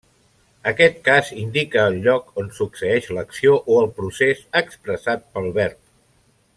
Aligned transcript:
Aquest 0.69 0.95
cas 1.07 1.27
indica 1.41 1.83
el 1.91 1.97
lloc 2.07 2.41
on 2.43 2.49
succeeix 2.61 3.11
l'acció 3.19 3.59
o 3.75 3.79
el 3.85 3.89
procés 4.01 4.43
expressat 4.65 5.33
pel 5.37 5.51
verb. 5.63 5.83